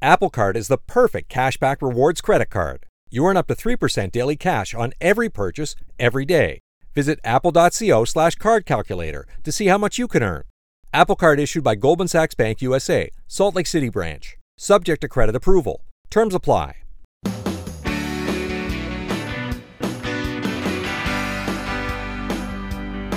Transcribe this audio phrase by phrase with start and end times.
[0.00, 2.86] Apple Card is the perfect cashback rewards credit card.
[3.10, 6.60] You earn up to 3% daily cash on every purchase every day.
[6.94, 10.44] Visit apple.co slash card calculator to see how much you can earn.
[10.92, 14.36] Apple Card issued by Goldman Sachs Bank USA, Salt Lake City branch.
[14.56, 15.82] Subject to credit approval.
[16.10, 16.76] Terms apply.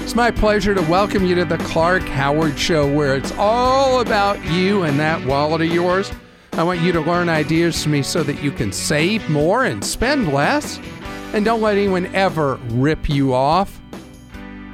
[0.04, 4.44] It's my pleasure to welcome you to the Clark Howard Show, where it's all about
[4.46, 6.12] you and that wallet of yours.
[6.54, 9.84] I want you to learn ideas from me so that you can save more and
[9.84, 10.80] spend less.
[11.34, 13.80] And don't let anyone ever rip you off.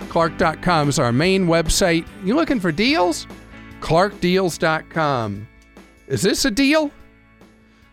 [0.10, 2.08] Clark.com is our main website.
[2.24, 3.28] You looking for deals?
[3.82, 5.48] ClarkDeals.com.
[6.08, 6.92] Is this a deal?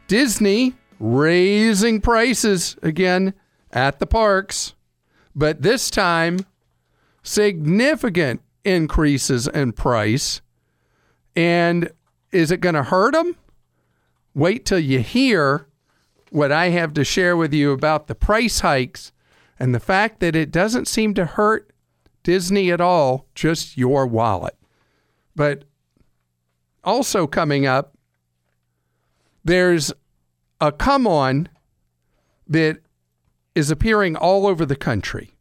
[0.06, 3.34] Disney raising prices again
[3.70, 4.74] at the parks,
[5.34, 6.38] but this time
[7.22, 10.40] significant increases in price.
[11.36, 11.90] And
[12.32, 13.36] is it going to hurt them?
[14.34, 15.68] Wait till you hear
[16.30, 19.12] what I have to share with you about the price hikes
[19.58, 21.70] and the fact that it doesn't seem to hurt
[22.24, 24.56] Disney at all, just your wallet.
[25.36, 25.64] But
[26.82, 27.96] also coming up,
[29.44, 29.92] there's
[30.60, 31.48] a come on
[32.48, 32.78] that
[33.54, 35.34] is appearing all over the country.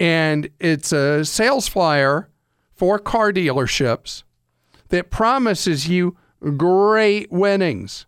[0.00, 2.28] And it's a sales flyer
[2.72, 4.24] for car dealerships
[4.88, 6.16] that promises you
[6.56, 8.06] great winnings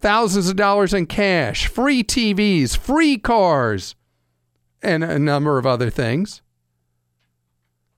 [0.00, 3.94] thousands of dollars in cash, free TVs, free cars,
[4.82, 6.42] and a number of other things.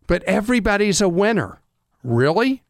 [0.06, 1.60] But everybody's a winner.
[2.02, 2.62] Really?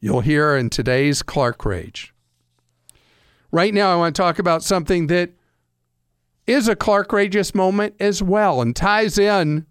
[0.00, 2.12] You'll hear in today's Clark Rage.
[3.50, 5.30] Right now, I want to talk about something that
[6.46, 9.64] is a Clark Rageous moment as well and ties in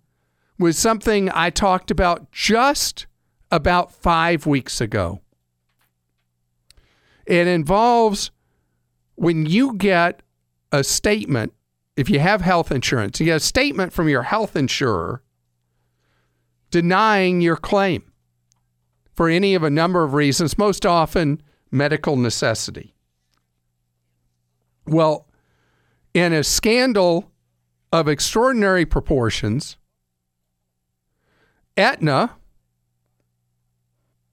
[0.57, 3.05] with something I talked about just
[3.51, 5.21] about five weeks ago.
[7.27, 8.31] It involves
[9.15, 10.23] when you get
[10.71, 11.53] a statement,
[11.97, 15.21] if you have health insurance, you get a statement from your health insurer
[16.71, 18.11] denying your claim
[19.13, 21.41] for any of a number of reasons, most often
[21.71, 22.93] medical necessity.
[24.85, 25.27] Well,
[26.13, 27.31] in a scandal
[27.91, 29.75] of extraordinary proportions,
[31.75, 32.35] Aetna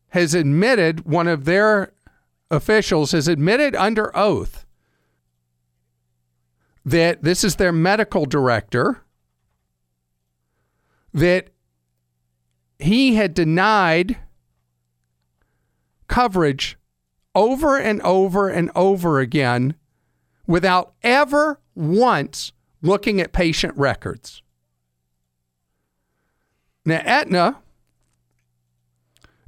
[0.08, 1.93] has admitted, one of their
[2.50, 4.66] officials has admitted under oath
[6.84, 9.02] that this is their medical director,
[11.12, 11.48] that
[12.78, 14.18] he had denied
[16.08, 16.76] coverage
[17.34, 19.74] over and over and over again
[20.46, 24.42] without ever once looking at patient records.
[26.84, 27.62] Now, Aetna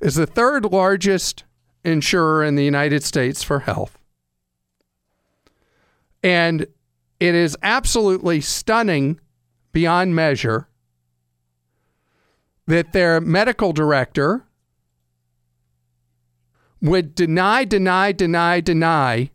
[0.00, 1.44] is the third largest
[1.86, 3.98] insurer in the United States for health.
[6.22, 6.66] And
[7.20, 9.20] it is absolutely stunning
[9.72, 10.68] beyond measure
[12.66, 14.44] that their medical director
[16.82, 19.30] would deny, deny, deny, deny,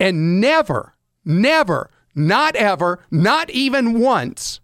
[0.00, 4.60] and never, never, not ever, not even once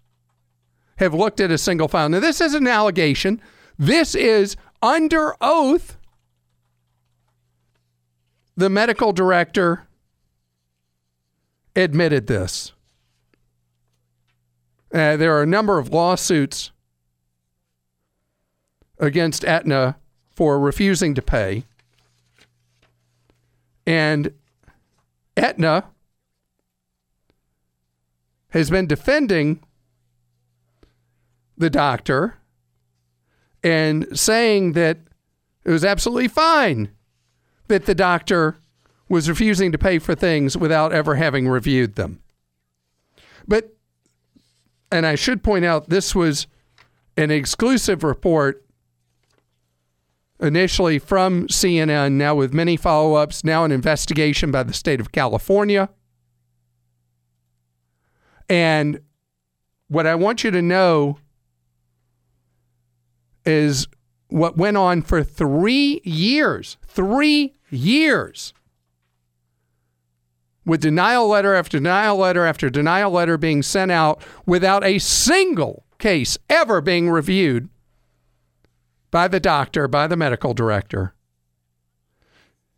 [0.96, 2.08] have looked at a single file.
[2.08, 3.40] Now, this is an allegation.
[3.78, 5.97] This is under oath.
[8.58, 9.86] The medical director
[11.76, 12.72] admitted this.
[14.92, 16.72] Uh, there are a number of lawsuits
[18.98, 19.96] against Aetna
[20.34, 21.66] for refusing to pay.
[23.86, 24.32] And
[25.36, 25.84] Aetna
[28.48, 29.62] has been defending
[31.56, 32.38] the doctor
[33.62, 34.98] and saying that
[35.64, 36.90] it was absolutely fine
[37.68, 38.58] that the doctor
[39.08, 42.20] was refusing to pay for things without ever having reviewed them.
[43.46, 43.74] But,
[44.92, 46.46] and I should point out, this was
[47.16, 48.64] an exclusive report
[50.40, 55.10] initially from CNN, now with many follow ups, now an investigation by the state of
[55.10, 55.88] California.
[58.48, 59.00] And
[59.88, 61.18] what I want you to know
[63.44, 63.88] is
[64.28, 66.76] what went on for three years.
[66.86, 68.52] Three years
[70.64, 75.84] with denial letter after denial letter after denial letter being sent out without a single
[75.98, 77.68] case ever being reviewed
[79.10, 81.14] by the doctor, by the medical director.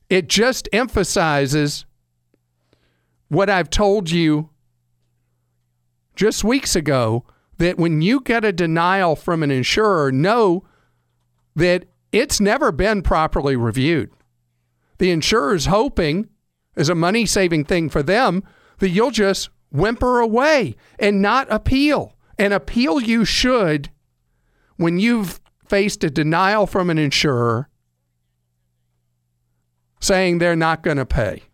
[0.08, 1.84] It just emphasizes
[3.28, 4.50] what I've told you
[6.14, 7.24] just weeks ago
[7.58, 10.64] that when you get a denial from an insurer, know
[11.56, 14.10] that it's never been properly reviewed
[15.00, 16.28] the insurer's hoping,
[16.76, 18.44] as a money saving thing for them,
[18.78, 22.14] that you'll just whimper away and not appeal.
[22.38, 23.90] And appeal you should
[24.76, 27.68] when you've faced a denial from an insurer
[30.00, 31.44] saying they're not going to pay.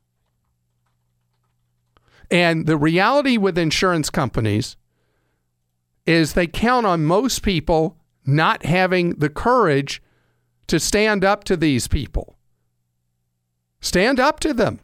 [2.28, 4.76] And the reality with insurance companies
[6.04, 10.02] is they count on most people not having the courage
[10.66, 12.35] to stand up to these people.
[13.80, 14.80] Stand up to them.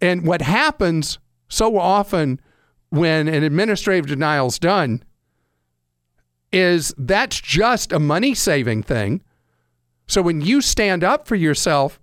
[0.00, 1.18] And what happens
[1.48, 2.40] so often
[2.90, 5.02] when an administrative denial is done
[6.52, 9.22] is that's just a money saving thing.
[10.06, 12.00] So when you stand up for yourself,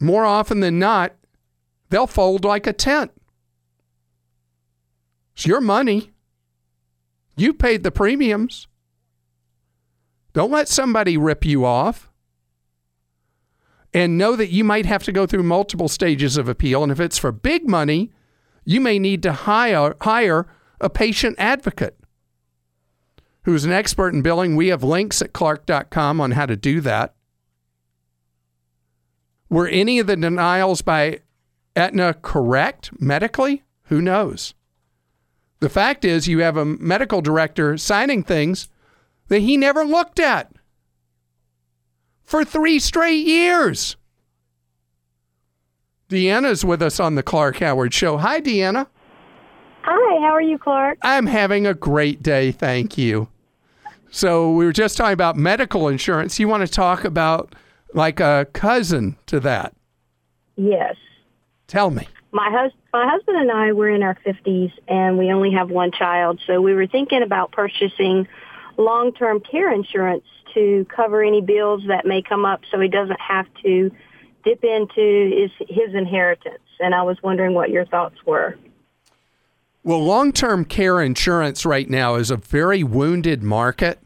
[0.00, 1.14] more often than not,
[1.88, 3.10] they'll fold like a tent.
[5.34, 6.10] It's your money.
[7.36, 8.68] You paid the premiums.
[10.32, 12.09] Don't let somebody rip you off.
[13.92, 16.82] And know that you might have to go through multiple stages of appeal.
[16.82, 18.12] And if it's for big money,
[18.64, 20.46] you may need to hire, hire
[20.80, 21.98] a patient advocate
[23.44, 24.54] who's an expert in billing.
[24.54, 27.14] We have links at clark.com on how to do that.
[29.48, 31.20] Were any of the denials by
[31.74, 33.64] Aetna correct medically?
[33.84, 34.54] Who knows?
[35.58, 38.68] The fact is, you have a medical director signing things
[39.28, 40.52] that he never looked at
[42.30, 43.96] for three straight years.
[46.08, 48.18] Deanna's with us on the Clark Howard Show.
[48.18, 48.86] Hi, Deanna.
[49.82, 50.98] Hi, how are you, Clark?
[51.02, 53.28] I'm having a great day, thank you.
[54.12, 56.38] So, we were just talking about medical insurance.
[56.38, 57.56] You want to talk about
[57.94, 59.74] like a cousin to that?
[60.54, 60.94] Yes.
[61.66, 62.06] Tell me.
[62.30, 65.90] My, hus- my husband and I were in our 50s and we only have one
[65.90, 66.40] child.
[66.46, 68.28] So we were thinking about purchasing
[68.76, 70.24] long-term care insurance
[70.54, 73.90] to cover any bills that may come up so he doesn't have to
[74.44, 76.62] dip into his, his inheritance.
[76.80, 78.56] And I was wondering what your thoughts were.
[79.82, 83.98] Well, long term care insurance right now is a very wounded market.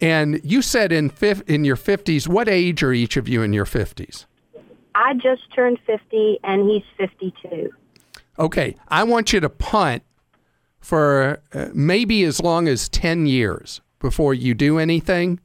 [0.00, 1.10] And you said in
[1.46, 4.26] in your 50s, what age are each of you in your 50s?
[4.94, 7.70] I just turned 50 and he's 52.
[8.38, 10.02] Okay, I want you to punt
[10.80, 15.40] for uh, maybe as long as 10 years before you do anything.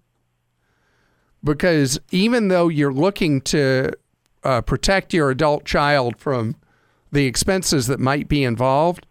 [1.44, 3.92] Because even though you're looking to
[4.44, 6.56] uh, protect your adult child from
[7.12, 9.08] the expenses that might be involved,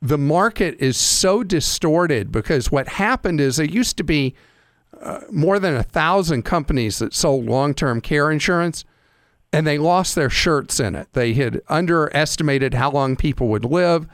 [0.00, 4.36] the market is so distorted because what happened is there used to be
[5.02, 8.84] uh, more than a thousand companies that sold long term care insurance
[9.52, 11.08] and they lost their shirts in it.
[11.14, 14.06] They had underestimated how long people would live,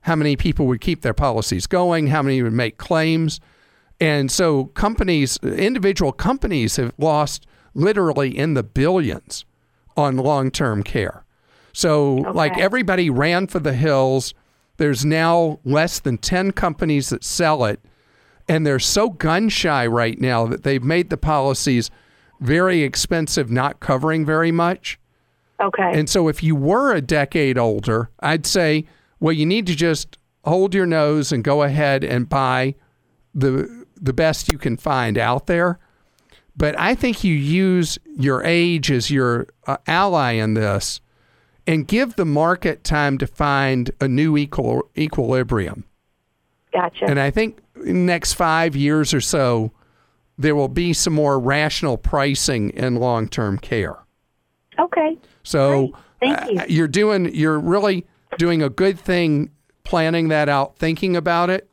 [0.00, 3.38] how many people would keep their policies going, how many would make claims.
[4.00, 9.44] And so companies, individual companies have lost literally in the billions
[9.96, 11.24] on long term care.
[11.72, 12.30] So, okay.
[12.30, 14.34] like everybody ran for the hills.
[14.78, 17.80] There's now less than 10 companies that sell it.
[18.48, 21.90] And they're so gun shy right now that they've made the policies
[22.40, 24.98] very expensive, not covering very much.
[25.60, 25.92] Okay.
[25.92, 28.86] And so if you were a decade older, I'd say,
[29.20, 32.74] well, you need to just hold your nose and go ahead and buy
[33.34, 35.78] the the best you can find out there.
[36.56, 41.00] But I think you use your age as your uh, ally in this
[41.66, 45.84] and give the market time to find a new equal, equilibrium.
[46.72, 47.04] Gotcha.
[47.04, 49.72] And I think in the next five years or so,
[50.36, 53.98] there will be some more rational pricing in long term care.
[54.78, 55.16] Okay.
[55.42, 56.58] So Thank you.
[56.58, 58.06] Uh, you're doing you're really
[58.38, 59.50] doing a good thing
[59.84, 61.70] planning that out, thinking about it,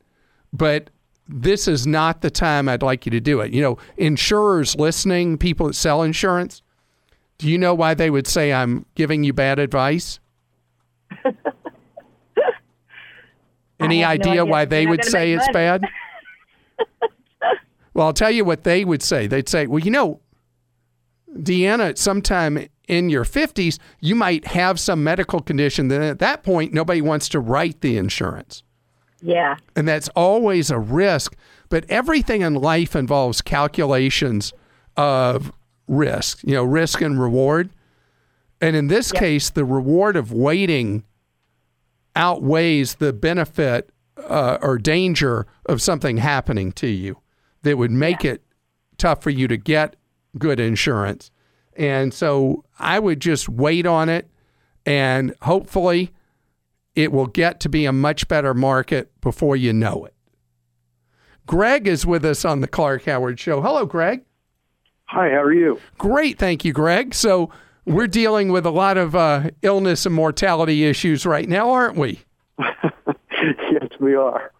[0.54, 0.90] but
[1.28, 3.52] this is not the time I'd like you to do it.
[3.54, 6.62] You know, insurers listening, people that sell insurance,
[7.38, 10.20] do you know why they would say I'm giving you bad advice?
[13.80, 15.84] Any idea, no idea, why they would say it's bad?
[17.94, 19.28] well, I'll tell you what they would say.
[19.28, 20.22] They'd say, well, you know,
[21.36, 25.90] Deanna, at sometime in your 50s, you might have some medical condition.
[25.90, 28.64] Then at that point, nobody wants to write the insurance.
[29.26, 29.58] Yeah.
[29.76, 31.36] And that's always a risk.
[31.70, 34.54] But everything in life involves calculations
[34.96, 35.52] of
[35.88, 37.72] risk, you know, risk and reward.
[38.62, 39.20] And in this yep.
[39.20, 41.04] case, the reward of waiting
[42.16, 47.18] outweighs the benefit uh, or danger of something happening to you
[47.64, 48.34] that would make yeah.
[48.34, 48.44] it
[48.98, 49.96] tough for you to get
[50.38, 51.32] good insurance.
[51.76, 54.30] And so I would just wait on it
[54.86, 56.12] and hopefully
[56.96, 60.14] it will get to be a much better market before you know it.
[61.46, 63.62] Greg is with us on the Clark Howard Show.
[63.62, 64.24] Hello, Greg.
[65.06, 65.80] Hi, how are you?
[65.98, 67.14] Great, thank you, Greg.
[67.14, 67.52] So
[67.86, 72.22] we're dealing with a lot of uh, illness and mortality issues right now, aren't we?
[72.60, 74.52] yes, we are.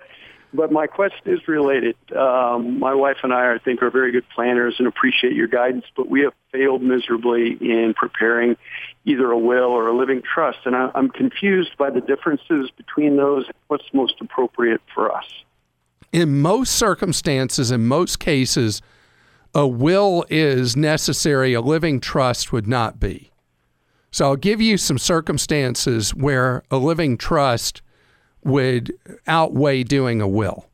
[0.54, 1.96] But my question is related.
[2.16, 5.86] Um, my wife and I, I think, are very good planners and appreciate your guidance,
[5.98, 8.56] but we have failed miserably in preparing
[9.04, 10.60] either a will or a living trust.
[10.66, 13.46] And I, I'm confused by the differences between those.
[13.46, 15.26] and What's most appropriate for us?
[16.12, 18.82] In most circumstances, in most cases,
[19.54, 23.32] a will is necessary, a living trust would not be.
[24.12, 27.82] So I'll give you some circumstances where a living trust
[28.46, 28.98] would
[29.28, 30.68] outweigh doing a will.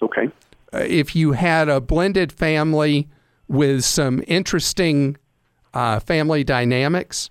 [0.00, 0.30] Okay.
[0.72, 3.08] Uh, if you had a blended family
[3.48, 5.16] with some interesting
[5.74, 7.30] uh, family dynamics,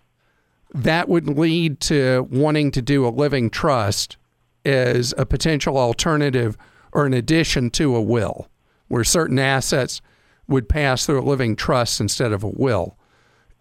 [0.73, 4.17] that would lead to wanting to do a living trust
[4.65, 6.57] as a potential alternative
[6.91, 8.49] or an addition to a will,
[8.87, 10.01] where certain assets
[10.47, 12.97] would pass through a living trust instead of a will.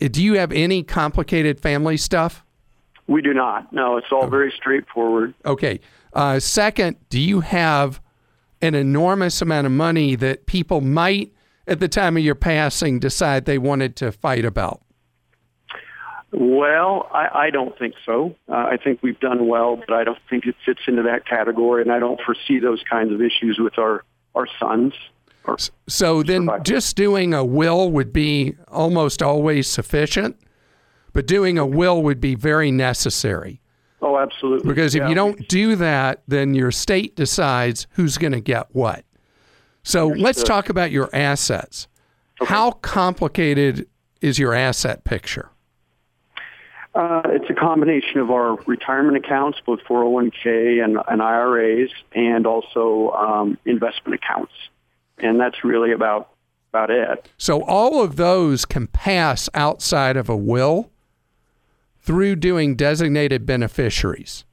[0.03, 2.43] Uh, do you have any complicated family stuff?
[3.07, 3.73] We do not.
[3.73, 5.35] No, it's all very straightforward.
[5.45, 5.81] Okay.
[6.17, 8.01] Uh, second, do you have
[8.63, 11.31] an enormous amount of money that people might,
[11.67, 14.81] at the time of your passing, decide they wanted to fight about?
[16.33, 18.35] Well, I, I don't think so.
[18.49, 21.83] Uh, I think we've done well, but I don't think it fits into that category,
[21.83, 24.03] and I don't foresee those kinds of issues with our,
[24.35, 24.95] our sons.
[25.87, 26.63] So then survive.
[26.63, 30.41] just doing a will would be almost always sufficient,
[31.13, 33.61] but doing a will would be very necessary.
[34.07, 34.69] Oh, absolutely.
[34.69, 35.09] Because if Yeah.
[35.09, 39.05] you don't do that, then your state decides who's going to get what.
[39.83, 41.87] So let's talk about your assets.
[42.45, 43.87] How complicated
[44.21, 45.51] is your asset picture?
[46.95, 53.11] Uh, it's a combination of our retirement accounts, both 401k and, and IRAs, and also
[53.11, 54.53] um, investment accounts.
[55.19, 56.31] And that's really about
[56.73, 57.29] about it.
[57.39, 60.91] So all of those can pass outside of a will
[62.07, 64.45] through doing designated beneficiaries.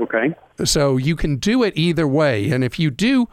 [0.00, 0.34] Okay.
[0.64, 2.50] So you can do it either way.
[2.50, 3.28] And if you do,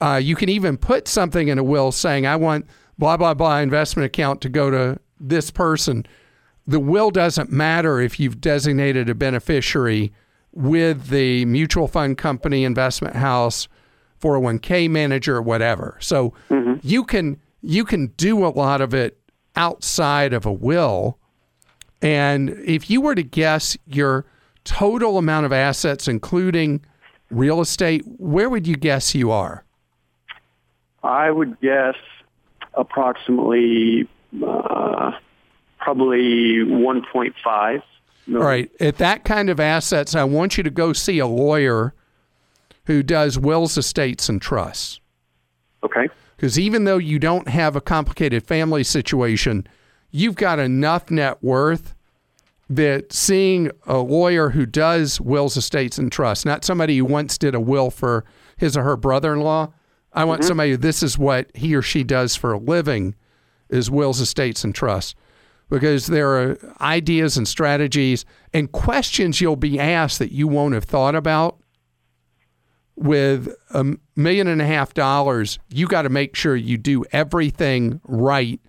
[0.00, 2.66] uh, you can even put something in a will saying, I want
[2.98, 6.04] blah, blah, blah investment account to go to this person.
[6.66, 10.12] The will doesn't matter if you've designated a beneficiary
[10.50, 13.68] with the mutual fund company, investment house,
[14.20, 15.96] 401k manager, whatever.
[16.00, 16.34] So
[16.82, 19.18] you can you can do a lot of it
[19.54, 21.18] outside of a will.
[22.02, 24.26] And if you were to guess your
[24.64, 26.84] total amount of assets, including
[27.30, 29.64] real estate, where would you guess you are?
[31.02, 31.96] I would guess
[32.74, 34.08] approximately
[34.44, 35.12] uh,
[35.78, 37.82] probably 1.5.
[38.28, 38.70] All right.
[38.80, 41.94] At that kind of assets, I want you to go see a lawyer
[42.86, 45.00] who does wills, estates, and trusts.
[45.84, 46.08] Okay.
[46.36, 49.66] Because even though you don't have a complicated family situation,
[50.12, 51.94] you've got enough net worth
[52.70, 57.54] that seeing a lawyer who does wills, estates, and trusts, not somebody who once did
[57.54, 58.24] a will for
[58.56, 59.72] his or her brother in law,
[60.12, 60.48] I want mm-hmm.
[60.48, 63.14] somebody who this is what he or she does for a living
[63.68, 65.14] is wills, estates, and trusts.
[65.68, 70.84] Because there are ideas and strategies and questions you'll be asked that you won't have
[70.84, 71.58] thought about.
[72.94, 78.02] With a million and a half dollars, you got to make sure you do everything
[78.04, 78.60] right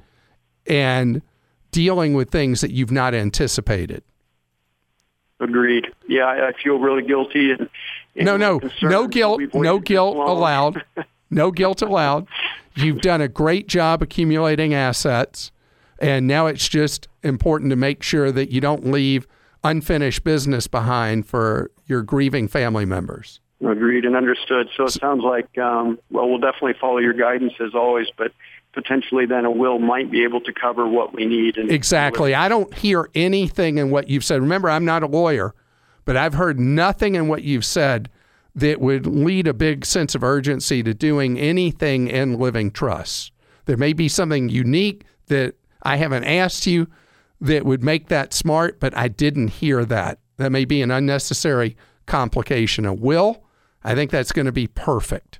[0.65, 1.21] and
[1.73, 4.03] dealing with things that you've not anticipated.
[5.41, 5.87] Agreed.
[6.07, 7.51] Yeah, I, I feel really guilty.
[7.51, 7.69] And,
[8.15, 10.83] and No, no, no guilt, no guilt allowed.
[11.29, 12.27] No guilt allowed.
[12.75, 15.51] You've done a great job accumulating assets,
[15.97, 19.25] and now it's just important to make sure that you don't leave
[19.63, 23.39] unfinished business behind for your grieving family members.
[23.65, 24.69] Agreed and understood.
[24.77, 28.31] So it sounds like, um, well, we'll definitely follow your guidance as always, but
[28.73, 31.57] potentially then a will might be able to cover what we need.
[31.57, 32.33] Exactly.
[32.33, 34.41] I don't hear anything in what you've said.
[34.41, 35.53] Remember, I'm not a lawyer,
[36.05, 38.09] but I've heard nothing in what you've said
[38.55, 43.31] that would lead a big sense of urgency to doing anything in living trusts.
[43.65, 46.87] There may be something unique that I haven't asked you
[47.41, 50.19] that would make that smart, but I didn't hear that.
[50.37, 51.75] That may be an unnecessary
[52.05, 52.85] complication.
[52.85, 53.43] A will,
[53.83, 55.39] I think that's going to be perfect.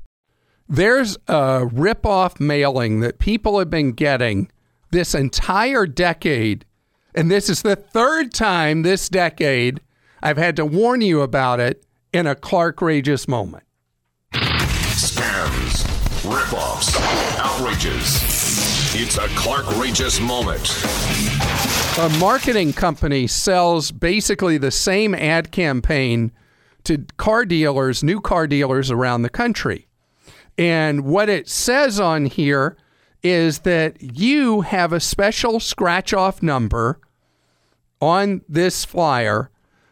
[0.73, 4.49] There's a rip-off mailing that people have been getting
[4.89, 6.65] this entire decade
[7.13, 9.81] And this is the third time this decade
[10.23, 13.63] I've had to warn you about it in a Clark Rageous moment.
[14.33, 15.83] Scams,
[16.21, 16.95] ripoffs,
[17.39, 18.21] outrages.
[18.93, 20.69] It's a Clark Rageous moment.
[21.97, 26.31] A marketing company sells basically the same ad campaign
[26.83, 29.87] to car dealers, new car dealers around the country.
[30.61, 32.77] And what it says on here
[33.23, 36.99] is that you have a special scratch off number
[37.99, 39.49] on this flyer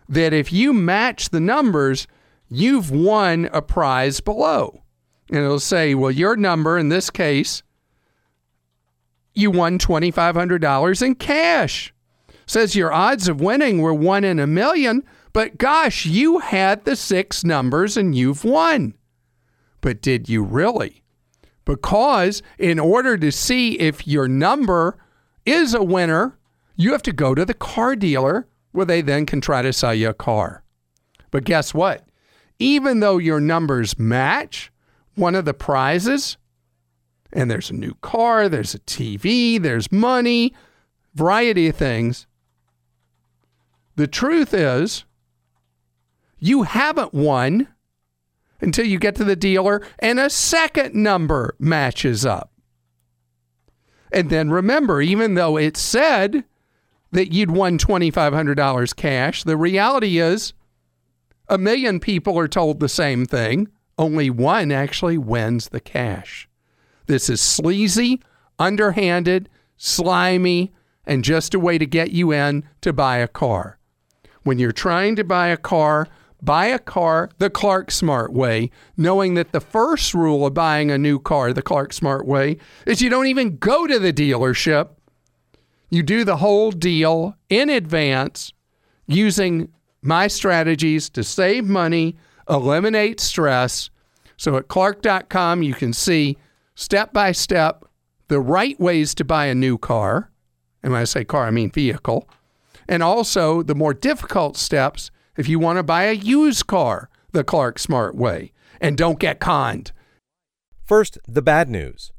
[0.08, 2.06] that if you match the numbers,
[2.50, 4.84] you've won a prize below.
[5.30, 7.64] And it'll say, well, your number in this case,
[9.34, 11.92] you won $2,500 in cash.
[12.46, 16.96] Says your odds of winning were one in a million, but gosh, you had the
[16.96, 18.94] six numbers and you've won.
[19.82, 21.04] But did you really?
[21.66, 24.98] Because in order to see if your number
[25.46, 26.38] is a winner,
[26.76, 29.94] you have to go to the car dealer where they then can try to sell
[29.94, 30.64] you a car.
[31.32, 32.08] But guess what?
[32.58, 34.72] Even though your numbers match
[35.16, 36.38] one of the prizes,
[37.32, 40.54] and there's a new car, there's a TV, there's money,
[41.14, 42.26] variety of things.
[43.96, 45.06] The truth is,
[46.40, 47.68] you haven't won
[48.62, 52.52] until you get to the dealer and a second number matches up.
[54.12, 56.44] And then remember, even though it said
[57.12, 60.54] that you'd won $2,500 cash, the reality is
[61.48, 63.68] a million people are told the same thing.
[63.98, 66.48] Only one actually wins the cash.
[67.08, 68.22] This is sleazy,
[68.58, 70.72] underhanded, slimy,
[71.06, 73.80] and just a way to get you in to buy a car.
[74.44, 76.08] When you're trying to buy a car,
[76.42, 80.98] buy a car the Clark Smart way, knowing that the first rule of buying a
[80.98, 84.90] new car the Clark Smart way is you don't even go to the dealership.
[85.90, 88.54] You do the whole deal in advance
[89.08, 89.70] using
[90.02, 92.16] my strategies to save money,
[92.50, 93.90] eliminate stress.
[94.38, 96.38] So at clark.com, you can see
[96.76, 97.86] step by step
[98.28, 100.32] the right ways to buy a new car.
[100.82, 102.30] And when I say car, I mean vehicle.
[102.88, 107.46] And also the more difficult steps if you want to buy a used car the
[107.46, 108.52] Clark Smart way.
[108.82, 109.94] And don't get conned.
[110.84, 112.12] First, the bad news.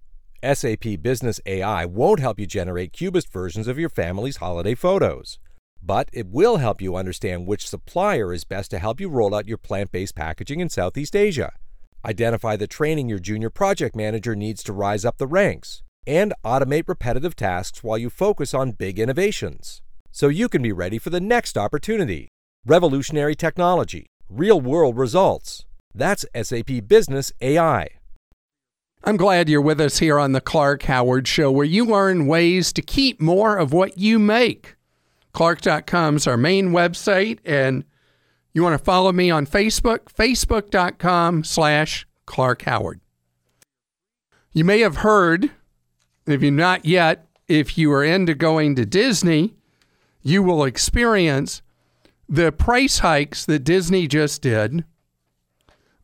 [0.42, 5.38] SAP Business AI won't help you generate cubist versions of your family's holiday photos.
[5.82, 9.46] But it will help you understand which supplier is best to help you roll out
[9.46, 11.52] your plant based packaging in Southeast Asia.
[12.06, 15.82] Identify the training your junior project manager needs to rise up the ranks.
[16.06, 19.82] And automate repetitive tasks while you focus on big innovations.
[20.10, 22.30] So you can be ready for the next opportunity
[22.66, 25.64] revolutionary technology, real world results.
[25.94, 27.88] That's SAP Business AI.
[29.02, 32.70] I'm glad you're with us here on the Clark Howard Show, where you learn ways
[32.74, 34.76] to keep more of what you make.
[35.32, 37.84] Clark.com is our main website, and
[38.52, 43.00] you want to follow me on Facebook, facebook.com slash Clark Howard.
[44.52, 45.50] You may have heard,
[46.26, 49.54] if you're not yet, if you are into going to Disney,
[50.22, 51.62] you will experience
[52.30, 54.84] the price hikes that Disney just did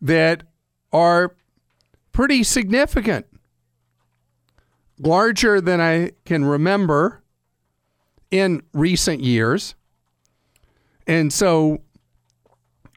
[0.03, 0.43] that
[0.93, 1.37] are
[2.11, 3.27] pretty significant,
[4.99, 7.23] larger than I can remember
[8.33, 9.77] in recent years.
[11.07, 11.83] And so,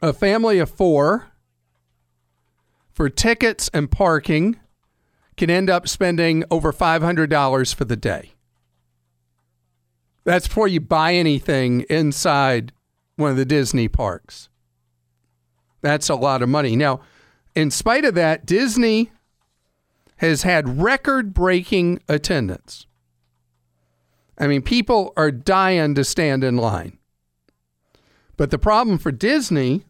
[0.02, 1.28] a family of four
[2.90, 4.58] for tickets and parking
[5.36, 8.32] can end up spending over $500 for the day.
[10.24, 12.72] That's before you buy anything inside
[13.20, 14.48] one of the Disney parks.
[15.82, 16.76] That's a lot of money.
[16.76, 17.00] Now,
[17.54, 19.10] in spite of that, Disney
[20.16, 22.86] has had record breaking attendance.
[24.38, 26.98] I mean, people are dying to stand in line.
[28.36, 29.84] But the problem for Disney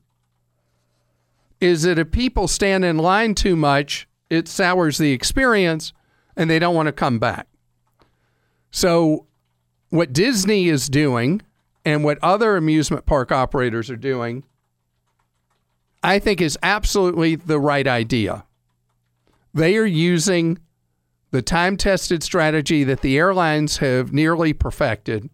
[1.61, 5.93] is that if people stand in line too much, it sours the experience
[6.37, 7.47] and they don't want to come back.
[8.71, 9.27] So,
[9.91, 11.43] what Disney is doing
[11.85, 14.45] and what other amusement park operators are doing,
[16.03, 18.45] I think is absolutely the right idea.
[19.53, 20.59] They are using
[21.31, 25.29] the time tested strategy that the airlines have nearly perfected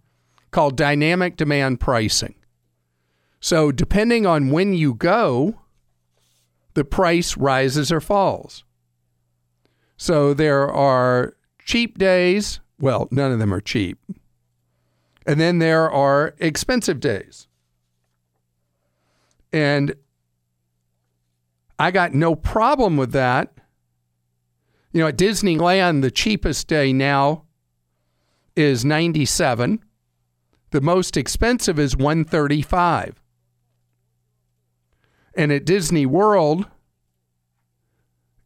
[0.51, 2.35] called dynamic demand pricing.
[3.41, 5.61] So, depending on when you go,
[6.75, 8.65] the price rises or falls.
[9.97, 12.61] So, there are cheap days.
[12.79, 13.99] Well, none of them are cheap.
[15.27, 17.49] And then there are expensive days.
[19.53, 19.95] And
[21.79, 23.53] I got no problem with that.
[24.93, 27.45] You know, at Disneyland, the cheapest day now
[28.55, 29.81] is 97.
[30.71, 33.23] the most expensive is 135.
[35.35, 36.67] And at Disney World,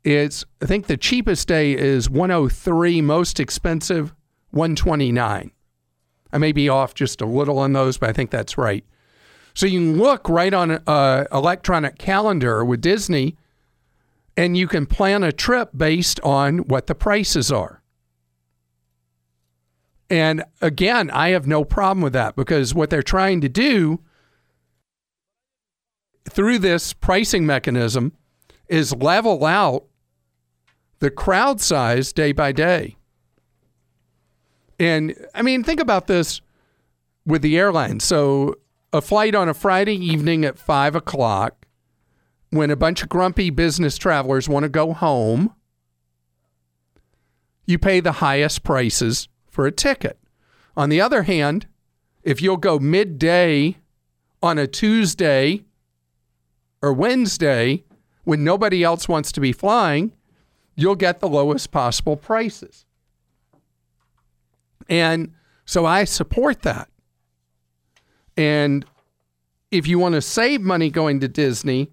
[0.05, 4.15] it's I think the cheapest day is 103, most expensive
[4.51, 5.53] 129.
[6.33, 8.85] I may be off just a little on those, but I think that's right.
[9.55, 13.37] So you can look right on an uh, electronic calendar with Disney,
[14.37, 17.83] and you can plan a trip based on what the prices are.
[20.09, 24.01] And again, I have no problem with that because what they're trying to do
[26.29, 28.13] through this pricing mechanism
[28.69, 29.85] is level out
[30.99, 32.97] the crowd size day by day.
[34.81, 36.41] And I mean, think about this
[37.27, 38.01] with the airline.
[38.01, 38.57] So,
[38.93, 41.67] a flight on a Friday evening at five o'clock,
[42.49, 45.55] when a bunch of grumpy business travelers want to go home,
[47.67, 50.19] you pay the highest prices for a ticket.
[50.77, 51.67] On the other hand,
[52.25, 53.77] if you'll go midday
[54.43, 55.65] on a Tuesday
[56.81, 57.85] or Wednesday
[58.25, 60.13] when nobody else wants to be flying,
[60.75, 62.87] you'll get the lowest possible prices.
[64.89, 65.33] And
[65.65, 66.89] so I support that.
[68.37, 68.85] And
[69.71, 71.91] if you want to save money going to Disney,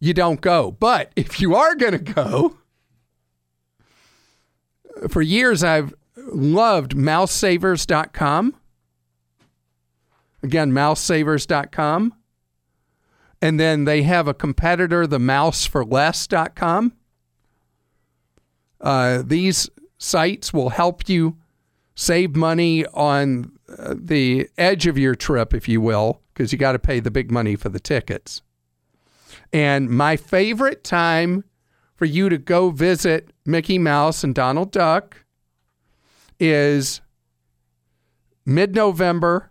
[0.00, 0.70] you don't go.
[0.70, 2.58] But if you are going to go,
[5.08, 8.54] for years I've loved mousesavers.com.
[10.42, 12.14] Again, mousesavers.com.
[13.40, 16.92] And then they have a competitor, the mouseforless.com.
[18.80, 21.36] Uh, these sites will help you
[21.98, 26.70] save money on uh, the edge of your trip, if you will, because you got
[26.70, 28.40] to pay the big money for the tickets.
[29.52, 31.42] And my favorite time
[31.96, 35.24] for you to go visit Mickey Mouse and Donald Duck
[36.38, 37.00] is
[38.46, 39.50] mid November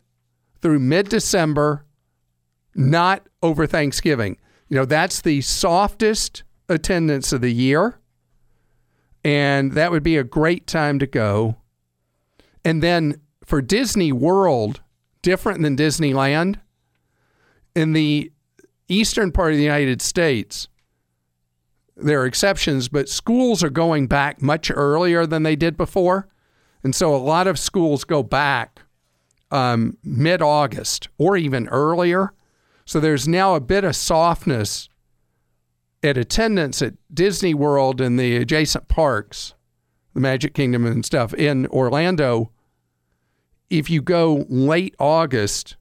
[0.62, 1.86] through mid December,
[2.74, 4.38] not over Thanksgiving.
[4.70, 8.00] You know, that's the softest attendance of the year.
[9.26, 11.58] And that would be a great time to go.
[12.68, 14.82] And then for Disney World,
[15.22, 16.58] different than Disneyland,
[17.74, 18.30] in the
[18.90, 20.68] eastern part of the United States,
[21.96, 26.28] there are exceptions, but schools are going back much earlier than they did before.
[26.84, 28.82] And so a lot of schools go back
[29.50, 32.34] um, mid August or even earlier.
[32.84, 34.90] So there's now a bit of softness
[36.04, 39.54] at attendance at Disney World and the adjacent parks,
[40.14, 42.52] the Magic Kingdom and stuff in Orlando.
[43.70, 45.76] If you go late August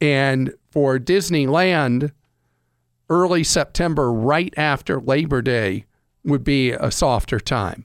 [0.00, 2.12] and for Disneyland,
[3.08, 5.84] early September, right after Labor Day,
[6.24, 7.84] would be a softer time.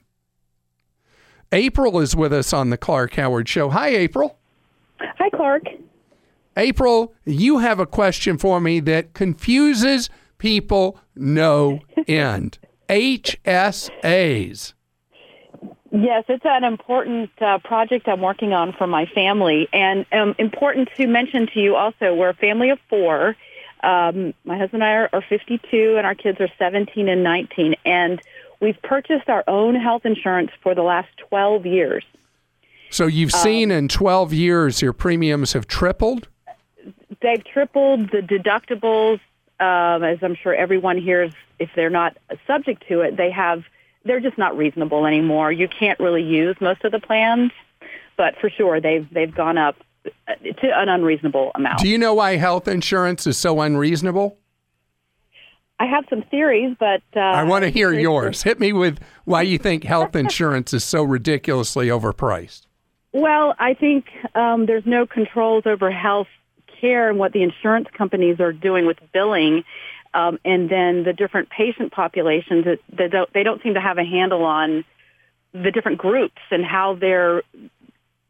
[1.52, 3.70] April is with us on the Clark Howard Show.
[3.70, 4.38] Hi, April.
[5.00, 5.64] Hi, Clark.
[6.56, 12.58] April, you have a question for me that confuses people no end.
[12.88, 14.72] HSAs.
[15.92, 20.88] Yes, it's an important uh, project I'm working on for my family, and um, important
[20.96, 23.36] to mention to you also, we're a family of four.
[23.82, 27.74] Um, my husband and I are, are 52, and our kids are 17 and 19,
[27.84, 28.20] and
[28.60, 32.04] we've purchased our own health insurance for the last 12 years.
[32.90, 36.28] So you've seen um, in 12 years your premiums have tripled?
[37.20, 39.20] They've tripled the deductibles,
[39.58, 43.64] um, as I'm sure everyone hears, if they're not subject to it, they have
[44.04, 45.52] they're just not reasonable anymore.
[45.52, 47.52] You can't really use most of the plans,
[48.16, 51.80] but for sure they've they've gone up to an unreasonable amount.
[51.80, 54.38] Do you know why health insurance is so unreasonable?
[55.78, 58.42] I have some theories, but uh, I want to hear yours.
[58.42, 62.66] Hit me with why you think health insurance is so ridiculously overpriced.
[63.12, 66.28] Well, I think um, there's no controls over health
[66.80, 69.64] care and what the insurance companies are doing with billing,
[70.14, 73.98] um, and then the different patient populations that they don't, they don't seem to have
[73.98, 74.84] a handle on
[75.52, 77.42] the different groups and how their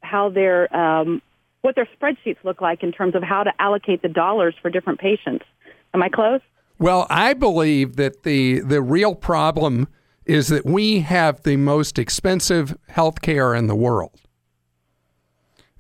[0.02, 1.22] how their um,
[1.60, 4.98] what their spreadsheets look like in terms of how to allocate the dollars for different
[4.98, 5.44] patients.
[5.92, 6.40] Am I close?
[6.78, 9.88] Well, I believe that the the real problem
[10.24, 14.20] is that we have the most expensive health care in the world.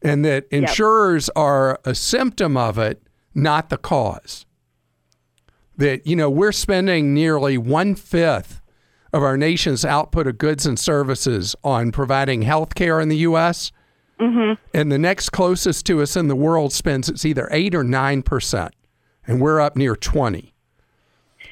[0.02, 1.36] And that insurers yep.
[1.36, 3.02] are a symptom of it,
[3.34, 4.46] not the cause.
[5.80, 8.60] That, you know, we're spending nearly one fifth
[9.14, 13.72] of our nation's output of goods and services on providing health care in the U.S.
[14.20, 14.62] Mm-hmm.
[14.74, 18.70] And the next closest to us in the world spends it's either 8 or 9%.
[19.26, 20.52] And we're up near 20.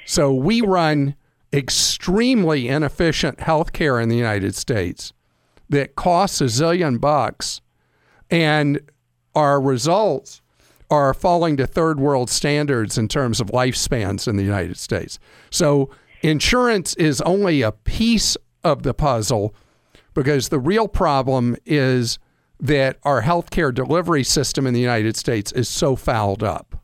[0.04, 1.14] So we run
[1.50, 5.14] extremely inefficient health care in the United States
[5.70, 7.62] that costs a zillion bucks.
[8.30, 8.80] And
[9.34, 10.42] our results
[10.90, 15.18] are falling to third world standards in terms of lifespans in the United States.
[15.50, 15.90] So
[16.22, 19.54] insurance is only a piece of the puzzle
[20.14, 22.18] because the real problem is
[22.60, 26.74] that our healthcare delivery system in the United States is so fouled up.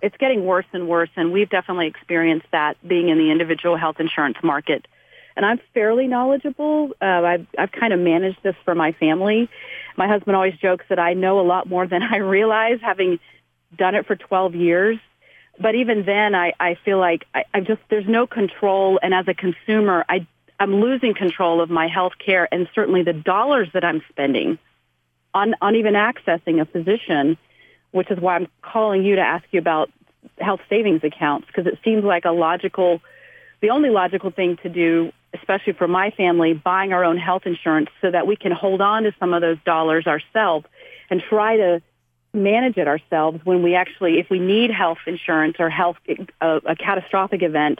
[0.00, 3.96] It's getting worse and worse, and we've definitely experienced that being in the individual health
[3.98, 4.86] insurance market.
[5.36, 6.90] And I'm fairly knowledgeable.
[7.00, 9.48] Uh, I've, I've kind of managed this for my family.
[9.98, 13.18] My husband always jokes that I know a lot more than I realize, having
[13.76, 14.98] done it for 12 years.
[15.60, 19.26] But even then, I, I feel like I, I just there's no control, and as
[19.26, 20.26] a consumer, I
[20.60, 24.58] I'm losing control of my health care and certainly the dollars that I'm spending
[25.32, 27.36] on, on even accessing a physician,
[27.92, 29.90] which is why I'm calling you to ask you about
[30.40, 33.00] health savings accounts because it seems like a logical,
[33.60, 37.88] the only logical thing to do, especially for my family, buying our own health insurance
[38.00, 40.66] so that we can hold on to some of those dollars ourselves
[41.10, 41.82] and try to
[42.34, 45.96] manage it ourselves when we actually, if we need health insurance or health,
[46.40, 47.78] a, a catastrophic event,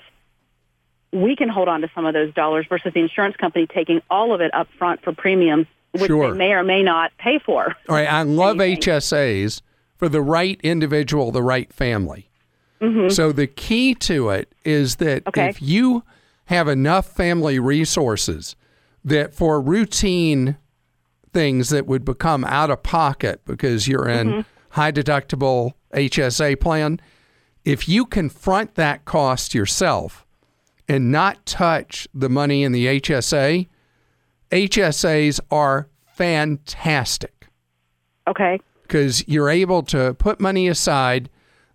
[1.12, 4.34] we can hold on to some of those dollars versus the insurance company taking all
[4.34, 6.32] of it up front for premiums, which Sure.
[6.32, 7.74] they may or may not pay for.
[7.88, 8.82] All right, I love Anything.
[8.82, 9.62] HSAs
[9.96, 12.28] for the right individual, the right family.
[12.80, 13.08] Mm-hmm.
[13.08, 15.48] So the key to it is that Okay.
[15.48, 16.04] if you
[16.48, 18.56] have enough family resources
[19.04, 20.56] that for routine
[21.32, 24.40] things that would become out of pocket because you're in mm-hmm.
[24.70, 27.00] high deductible HSA plan,
[27.64, 30.26] if you confront that cost yourself
[30.88, 33.68] and not touch the money in the HSA,
[34.50, 37.46] HSAs are fantastic.
[38.26, 38.58] Okay.
[38.82, 41.30] because you're able to put money aside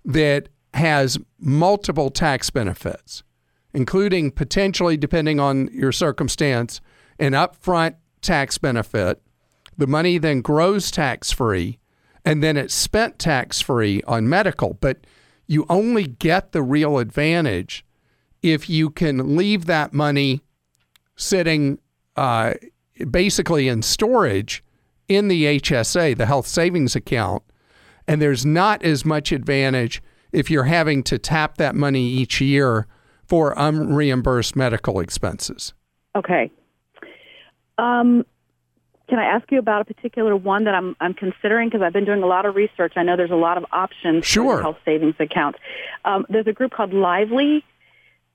[0.05, 3.23] that has multiple tax benefits,
[3.73, 6.81] including potentially, depending on your circumstance,
[7.19, 9.21] an upfront tax benefit.
[9.77, 11.79] The money then grows tax free,
[12.23, 14.75] and then it's spent tax free on medical.
[14.75, 15.05] But
[15.47, 17.86] you only get the real advantage
[18.41, 20.41] if you can leave that money
[21.15, 21.79] sitting
[22.15, 22.53] uh,
[23.09, 24.63] basically in storage
[25.07, 27.43] in the HSA, the health savings account,
[28.07, 32.88] and there's not as much advantage if you're having to tap that money each year
[33.34, 35.74] for unreimbursed medical expenses.
[36.15, 36.52] Okay.
[37.80, 38.24] Um,
[39.10, 42.06] can I ask you about a particular one that I'm I'm considering because I've been
[42.06, 42.93] doing a lot of research.
[42.96, 44.58] I know there's a lot of options Sure.
[44.58, 45.58] for health savings accounts.
[46.06, 47.65] Um, there's a group called Lively,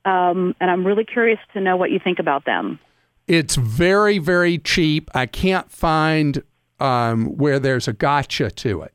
[0.05, 2.81] um, and I'm really curious to know what you think about them.
[3.29, 5.13] It's very, very cheap.
[5.15, 6.43] I can't find
[6.81, 8.93] um, where there's a gotcha to it.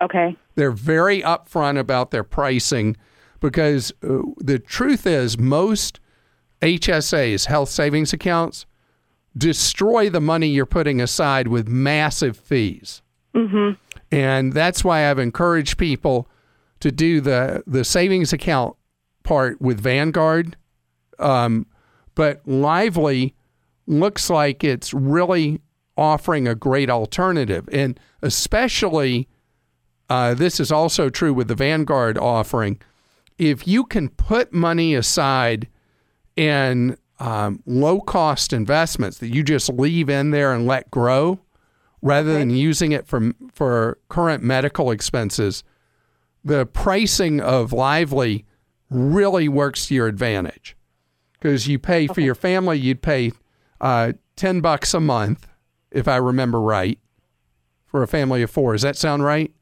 [0.00, 0.34] Okay.
[0.54, 2.96] They're very upfront about their pricing
[3.40, 6.00] because uh, the truth is, most
[6.60, 8.66] HSAs, health savings accounts,
[9.36, 13.02] destroy the money you're putting aside with massive fees.
[13.34, 13.72] Mm-hmm.
[14.10, 16.28] And that's why I've encouraged people
[16.80, 18.76] to do the, the savings account
[19.22, 20.56] part with Vanguard.
[21.18, 21.66] Um,
[22.14, 23.34] but Lively
[23.86, 25.60] looks like it's really
[25.96, 27.68] offering a great alternative.
[27.72, 29.28] And especially,
[30.08, 32.80] uh, this is also true with the Vanguard offering.
[33.38, 35.68] If you can put money aside
[36.36, 41.40] in um, low cost investments that you just leave in there and let grow
[42.00, 45.64] rather than using it for, for current medical expenses,
[46.44, 48.44] the pricing of Lively
[48.90, 50.76] really works to your advantage
[51.32, 53.32] because you pay for your family, you'd pay
[53.80, 55.46] uh, 10 bucks a month,
[55.90, 56.98] if I remember right,
[57.86, 58.72] for a family of four.
[58.72, 59.52] Does that sound right?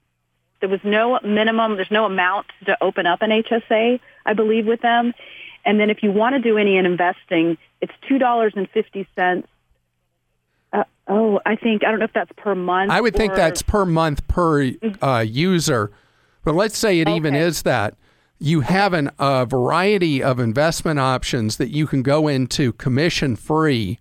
[0.66, 1.76] There was no minimum.
[1.76, 5.14] There's no amount to open up an HSA, I believe, with them.
[5.64, 9.06] And then if you want to do any in investing, it's two dollars and fifty
[9.14, 9.46] cents.
[10.72, 12.90] Uh, oh, I think I don't know if that's per month.
[12.90, 15.92] I would think that's per month per uh, user,
[16.42, 17.94] but let's say it even is that.
[18.40, 24.00] You have an, a variety of investment options that you can go into commission free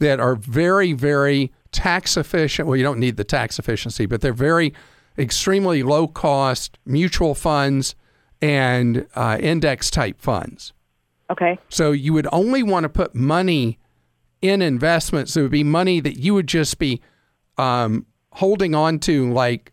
[0.00, 2.66] that are very, very tax efficient.
[2.66, 4.74] Well, you don't need the tax efficiency, but they're very
[5.18, 7.94] extremely low cost mutual funds
[8.42, 10.72] and uh, index type funds.
[11.30, 11.58] okay.
[11.68, 13.78] So you would only want to put money
[14.42, 15.36] in investments.
[15.36, 17.00] It would be money that you would just be
[17.56, 19.72] um, holding on to, like,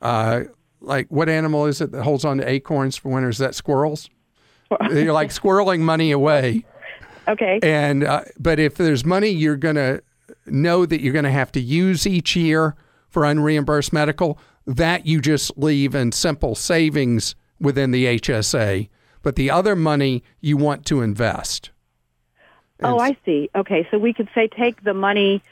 [0.00, 0.42] uh,
[0.80, 3.28] like what animal is it that holds on to acorns for winter?
[3.28, 4.08] Is that squirrels?
[4.90, 6.64] You're like squirreling money away.
[7.28, 7.60] Okay.
[7.62, 10.02] And uh, but if there's money you're going to
[10.46, 12.74] know that you're going to have to use each year
[13.08, 18.88] for unreimbursed medical, that you just leave in simple savings within the HSA.
[19.22, 21.70] But the other money you want to invest.
[22.82, 23.48] Oh, I see.
[23.54, 25.42] Okay, so we could say take the money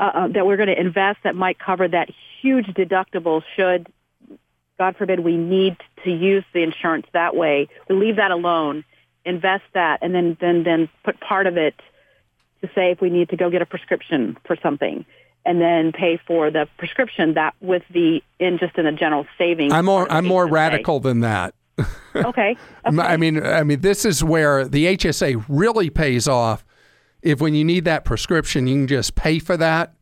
[0.00, 2.08] uh, uh, that we're going to invest that might cover that
[2.40, 3.88] huge deductible should,
[4.78, 7.68] God forbid, we need to use the insurance that way.
[7.88, 8.84] We leave that alone,
[9.24, 11.74] invest that, and then then then put part of it
[12.60, 15.04] to say if we need to go get a prescription for something
[15.48, 19.72] and then pay for the prescription that with the in just in a general savings.
[19.72, 21.54] I'm more I'm more radical than that.
[21.78, 21.88] Okay.
[22.16, 22.56] Okay.
[22.84, 26.64] I mean, I mean, this is where the HSA really pays off.
[27.22, 29.94] If when you need that prescription, you can just pay for that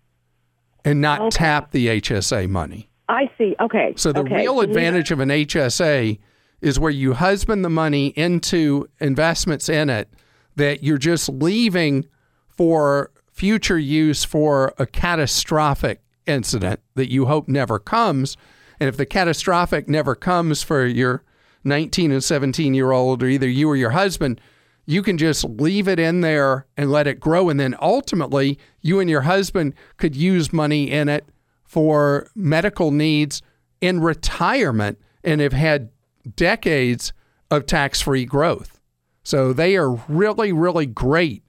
[0.84, 1.30] and not Okay.
[1.30, 2.88] tap the HSA money.
[3.10, 3.54] I see.
[3.60, 3.92] Okay.
[3.96, 4.36] So the okay.
[4.36, 6.18] real advantage of an HSA
[6.62, 10.08] is where you husband the money into investments in it
[10.54, 12.06] that you're just leaving
[12.48, 18.34] for future use for a catastrophic incident that you hope never comes.
[18.80, 21.22] And if the catastrophic never comes for your
[21.62, 24.40] 19 and 17 year old or either you or your husband,
[24.86, 27.50] you can just leave it in there and let it grow.
[27.50, 31.28] And then ultimately, you and your husband could use money in it
[31.62, 33.42] for medical needs
[33.82, 35.90] in retirement and have had
[36.36, 37.12] decades
[37.50, 38.80] of tax free growth.
[39.24, 41.42] So they are really, really great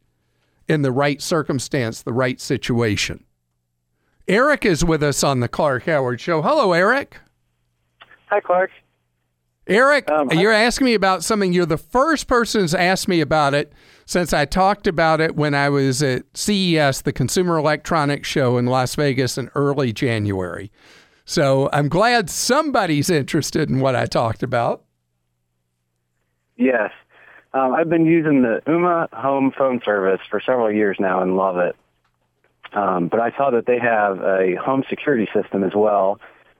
[0.67, 3.23] in the right circumstance, the right situation.
[4.27, 6.41] Eric is with us on the Clark Howard Show.
[6.41, 7.17] Hello, Eric.
[8.29, 8.71] Hi, Clark.
[9.67, 11.51] Eric, Um, you're asking me about something.
[11.51, 13.73] You're the first person who's asked me about it
[14.05, 18.65] since I talked about it when I was at CES, the Consumer Electronics Show in
[18.65, 20.71] Las Vegas in early January.
[21.25, 24.83] So I'm glad somebody's interested in what I talked about.
[26.55, 26.91] Yes.
[27.57, 31.57] Um, I've been using the Ooma home phone service for several years now and love
[31.57, 31.75] it.
[32.73, 36.19] Um, but I saw that they have a home security system as well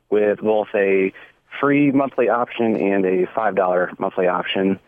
[0.10, 1.14] with both a
[1.60, 4.80] free monthly option and a $5 monthly option.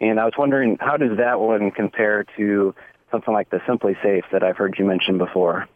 [0.00, 2.74] And I was wondering, how does that one compare to
[3.10, 5.68] something like the SimpliSafe that I've heard you mention before?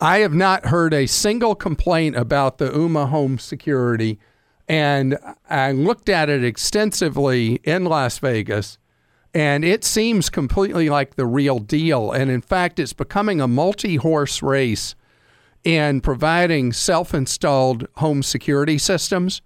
[0.00, 4.20] I have not heard a single complaint about the Ooma home security.
[4.68, 5.18] And
[5.50, 8.78] I looked at it extensively in Las Vegas,
[9.34, 12.12] and it seems completely like the real deal.
[12.12, 14.94] And in fact, it's becoming a multi horse race
[15.64, 19.42] in providing self installed home security systems.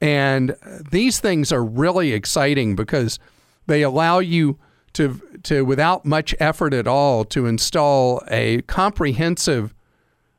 [0.00, 0.56] And
[0.90, 3.18] these things are really exciting because
[3.66, 4.58] they allow you
[4.94, 9.74] to, to without much effort at all, to install a comprehensive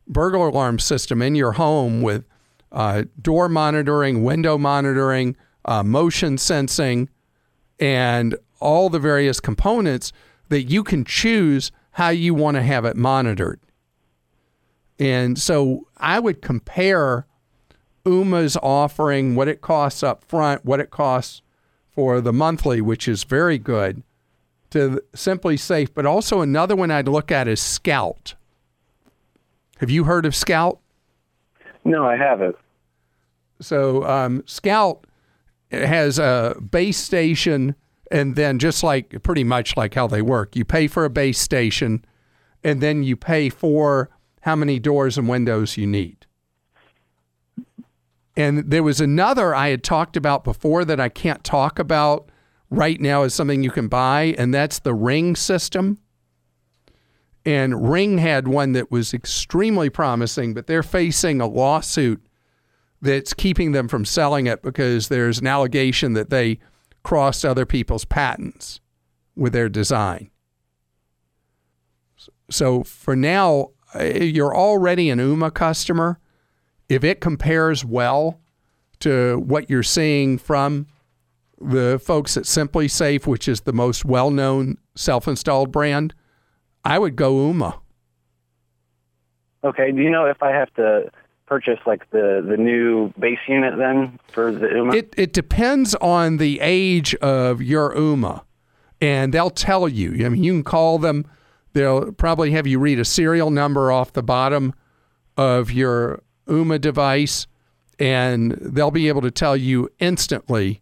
[0.07, 2.25] burglar alarm system in your home with
[2.71, 7.07] uh, door monitoring, window monitoring, uh, motion sensing,
[7.79, 10.13] and all the various components
[10.49, 13.59] that you can choose how you want to have it monitored.
[14.99, 17.25] And so I would compare
[18.07, 21.41] Ooma's offering, what it costs up front, what it costs
[21.89, 24.03] for the monthly, which is very good,
[24.69, 25.89] to SimpliSafe.
[25.93, 28.35] But also another one I'd look at is Scout.
[29.79, 30.79] Have you heard of Scout?
[31.83, 32.55] No, I haven't.
[33.59, 35.05] So um, Scout
[35.71, 37.75] has a base station,
[38.11, 41.39] and then just like pretty much like how they work, you pay for a base
[41.39, 42.03] station,
[42.63, 44.09] and then you pay for
[44.41, 46.27] how many doors and windows you need.
[48.35, 52.29] And there was another I had talked about before that I can't talk about
[52.69, 55.97] right now as something you can buy, and that's the Ring system.
[57.45, 62.25] And Ring had one that was extremely promising, but they're facing a lawsuit
[63.01, 66.59] that's keeping them from selling it because there's an allegation that they
[67.03, 68.79] crossed other people's patents
[69.35, 70.29] with their design.
[72.49, 76.19] So for now, uh, you're already an Ooma customer.
[76.89, 78.39] If it compares well
[78.99, 80.87] to what you're seeing from
[81.59, 86.13] the folks at SimpliSafe, which is the most well known self installed brand,
[86.83, 87.79] I would go Ooma.
[89.63, 89.91] Okay.
[89.91, 91.09] Do you know if I have to
[91.51, 94.95] purchase like the, the new base unit then for the Ooma?
[94.95, 98.43] It it depends on the age of your Ooma,
[99.01, 100.25] and they'll tell you.
[100.25, 101.25] I mean, you can call them.
[101.73, 104.73] They'll probably have you read a serial number off the bottom
[105.35, 107.47] of your Ooma device,
[107.99, 110.81] and they'll be able to tell you instantly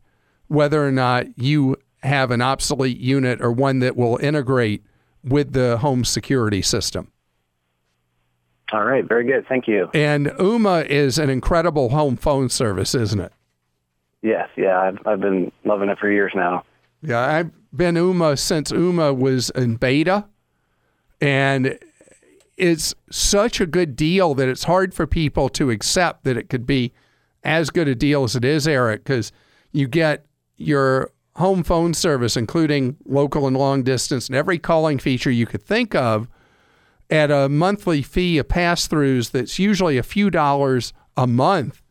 [0.49, 4.83] whether or not you have an obsolete unit or one that will integrate
[5.23, 7.11] with the home security system.
[8.71, 9.05] All right.
[9.07, 9.47] Very good.
[9.47, 9.89] Thank you.
[9.93, 13.33] And Ooma is an incredible home phone service, isn't it?
[14.21, 14.49] Yes.
[14.55, 14.79] Yeah.
[14.79, 16.63] I've, I've been loving it for years now.
[17.01, 20.25] Yeah, I've been Ooma since Ooma was in beta,
[21.21, 21.79] and
[22.57, 26.65] it's such a good deal that it's hard for people to accept that it could
[26.65, 26.91] be
[27.43, 29.31] as good a deal as it is, Eric, because
[29.71, 30.25] you get
[30.57, 35.63] your home phone service, including local and long distance, and every calling feature you could
[35.63, 36.27] think of
[37.09, 41.81] at a monthly fee of pass throughs that's usually a few dollars a month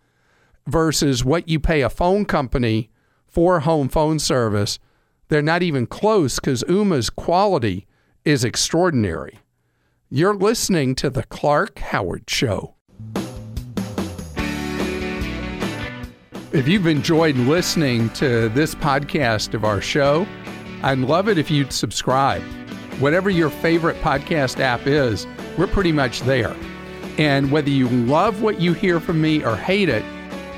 [0.67, 2.91] versus what you pay a phone company
[3.27, 4.79] for home phone service.
[5.29, 7.87] They're not even close because Ooma's quality
[8.25, 9.39] is extraordinary.
[10.11, 12.75] You're listening to The Clark Howard Show.
[16.51, 20.27] If you've enjoyed listening to this podcast of our show,
[20.83, 22.43] I'd love it if you'd subscribe.
[22.99, 25.25] Whatever your favorite podcast app is,
[25.57, 26.57] we're pretty much there.
[27.17, 30.05] And whether you love what you hear from me or hate it,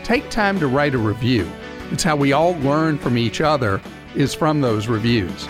[0.05, 1.51] take time to write a review.
[1.91, 3.81] It's how we all learn from each other
[4.15, 5.47] is from those reviews.